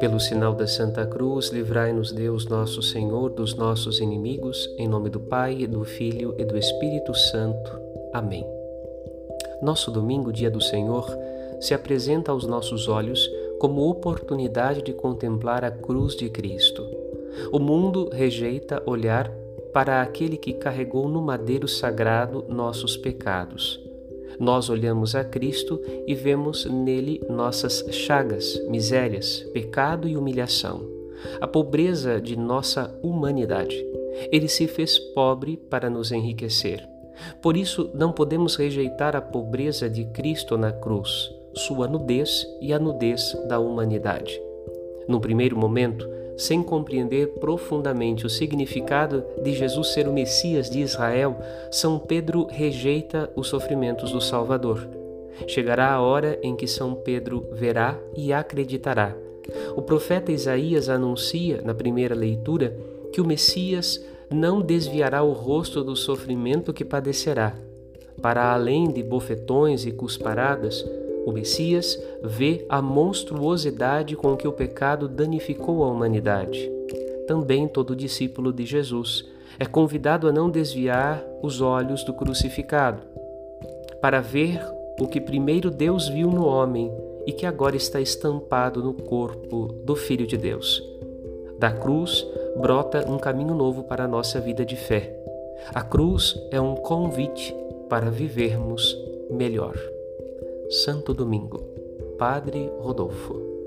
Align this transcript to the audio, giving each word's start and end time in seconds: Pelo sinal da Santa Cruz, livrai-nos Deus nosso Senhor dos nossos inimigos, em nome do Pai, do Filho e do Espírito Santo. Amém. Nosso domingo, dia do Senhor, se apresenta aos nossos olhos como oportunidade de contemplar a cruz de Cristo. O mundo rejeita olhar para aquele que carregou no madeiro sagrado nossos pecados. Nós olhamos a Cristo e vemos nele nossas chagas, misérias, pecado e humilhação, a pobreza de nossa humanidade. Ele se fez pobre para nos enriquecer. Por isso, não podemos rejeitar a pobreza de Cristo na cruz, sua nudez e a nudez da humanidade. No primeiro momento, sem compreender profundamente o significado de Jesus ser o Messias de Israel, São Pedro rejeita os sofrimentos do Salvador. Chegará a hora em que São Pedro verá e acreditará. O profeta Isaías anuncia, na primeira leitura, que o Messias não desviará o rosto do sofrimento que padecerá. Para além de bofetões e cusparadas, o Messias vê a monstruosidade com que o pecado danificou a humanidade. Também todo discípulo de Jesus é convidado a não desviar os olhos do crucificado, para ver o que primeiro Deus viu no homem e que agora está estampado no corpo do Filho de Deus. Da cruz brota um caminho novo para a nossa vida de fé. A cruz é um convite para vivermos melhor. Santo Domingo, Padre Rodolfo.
Pelo 0.00 0.20
sinal 0.20 0.54
da 0.54 0.66
Santa 0.66 1.04
Cruz, 1.06 1.48
livrai-nos 1.48 2.12
Deus 2.12 2.46
nosso 2.46 2.80
Senhor 2.82 3.30
dos 3.30 3.54
nossos 3.54 4.00
inimigos, 4.00 4.72
em 4.78 4.86
nome 4.86 5.10
do 5.10 5.18
Pai, 5.18 5.66
do 5.66 5.84
Filho 5.84 6.34
e 6.38 6.44
do 6.44 6.56
Espírito 6.56 7.14
Santo. 7.14 7.70
Amém. 8.12 8.46
Nosso 9.60 9.90
domingo, 9.90 10.32
dia 10.32 10.50
do 10.50 10.60
Senhor, 10.60 11.06
se 11.60 11.74
apresenta 11.74 12.30
aos 12.30 12.46
nossos 12.46 12.88
olhos 12.88 13.28
como 13.58 13.88
oportunidade 13.88 14.82
de 14.82 14.92
contemplar 14.92 15.64
a 15.64 15.70
cruz 15.70 16.14
de 16.14 16.30
Cristo. 16.30 16.86
O 17.52 17.58
mundo 17.58 18.08
rejeita 18.12 18.82
olhar 18.86 19.30
para 19.72 20.02
aquele 20.02 20.36
que 20.36 20.54
carregou 20.54 21.08
no 21.08 21.20
madeiro 21.20 21.68
sagrado 21.68 22.44
nossos 22.48 22.96
pecados. 22.96 23.87
Nós 24.38 24.70
olhamos 24.70 25.14
a 25.14 25.24
Cristo 25.24 25.80
e 26.06 26.14
vemos 26.14 26.64
nele 26.64 27.20
nossas 27.28 27.84
chagas, 27.90 28.60
misérias, 28.68 29.40
pecado 29.52 30.08
e 30.08 30.16
humilhação, 30.16 30.82
a 31.40 31.46
pobreza 31.46 32.20
de 32.20 32.36
nossa 32.36 32.96
humanidade. 33.02 33.84
Ele 34.30 34.48
se 34.48 34.66
fez 34.66 34.98
pobre 34.98 35.56
para 35.56 35.90
nos 35.90 36.12
enriquecer. 36.12 36.88
Por 37.42 37.56
isso, 37.56 37.90
não 37.94 38.12
podemos 38.12 38.56
rejeitar 38.56 39.16
a 39.16 39.20
pobreza 39.20 39.88
de 39.90 40.04
Cristo 40.06 40.56
na 40.56 40.72
cruz, 40.72 41.30
sua 41.54 41.88
nudez 41.88 42.46
e 42.60 42.72
a 42.72 42.78
nudez 42.78 43.36
da 43.48 43.58
humanidade. 43.58 44.40
No 45.08 45.20
primeiro 45.20 45.56
momento, 45.56 46.08
sem 46.38 46.62
compreender 46.62 47.34
profundamente 47.40 48.24
o 48.24 48.30
significado 48.30 49.24
de 49.42 49.52
Jesus 49.52 49.88
ser 49.88 50.06
o 50.06 50.12
Messias 50.12 50.70
de 50.70 50.78
Israel, 50.80 51.36
São 51.70 51.98
Pedro 51.98 52.46
rejeita 52.48 53.28
os 53.34 53.48
sofrimentos 53.48 54.12
do 54.12 54.20
Salvador. 54.20 54.88
Chegará 55.48 55.92
a 55.92 56.00
hora 56.00 56.38
em 56.42 56.54
que 56.54 56.68
São 56.68 56.94
Pedro 56.94 57.46
verá 57.52 57.98
e 58.16 58.32
acreditará. 58.32 59.14
O 59.76 59.82
profeta 59.82 60.30
Isaías 60.30 60.88
anuncia, 60.88 61.60
na 61.64 61.74
primeira 61.74 62.14
leitura, 62.14 62.76
que 63.12 63.20
o 63.20 63.26
Messias 63.26 64.02
não 64.30 64.60
desviará 64.60 65.22
o 65.22 65.32
rosto 65.32 65.82
do 65.82 65.96
sofrimento 65.96 66.72
que 66.72 66.84
padecerá. 66.84 67.54
Para 68.22 68.52
além 68.52 68.92
de 68.92 69.02
bofetões 69.02 69.86
e 69.86 69.92
cusparadas, 69.92 70.84
o 71.28 71.32
Messias 71.32 72.00
vê 72.22 72.64
a 72.70 72.80
monstruosidade 72.80 74.16
com 74.16 74.34
que 74.34 74.48
o 74.48 74.52
pecado 74.52 75.06
danificou 75.06 75.84
a 75.84 75.88
humanidade. 75.88 76.70
Também 77.26 77.68
todo 77.68 77.94
discípulo 77.94 78.50
de 78.50 78.64
Jesus 78.64 79.26
é 79.58 79.66
convidado 79.66 80.26
a 80.26 80.32
não 80.32 80.48
desviar 80.48 81.22
os 81.42 81.60
olhos 81.60 82.02
do 82.02 82.14
crucificado, 82.14 83.02
para 84.00 84.22
ver 84.22 84.58
o 84.98 85.06
que 85.06 85.20
primeiro 85.20 85.70
Deus 85.70 86.08
viu 86.08 86.30
no 86.30 86.46
homem 86.46 86.90
e 87.26 87.32
que 87.32 87.44
agora 87.44 87.76
está 87.76 88.00
estampado 88.00 88.82
no 88.82 88.94
corpo 88.94 89.66
do 89.84 89.94
Filho 89.94 90.26
de 90.26 90.38
Deus. 90.38 90.82
Da 91.58 91.70
cruz 91.70 92.26
brota 92.58 93.04
um 93.06 93.18
caminho 93.18 93.54
novo 93.54 93.84
para 93.84 94.04
a 94.04 94.08
nossa 94.08 94.40
vida 94.40 94.64
de 94.64 94.76
fé. 94.76 95.14
A 95.74 95.82
cruz 95.82 96.40
é 96.50 96.58
um 96.58 96.74
convite 96.74 97.54
para 97.90 98.10
vivermos 98.10 98.96
melhor. 99.30 99.76
Santo 100.70 101.14
Domingo, 101.14 101.64
Padre 102.18 102.70
Rodolfo. 102.80 103.57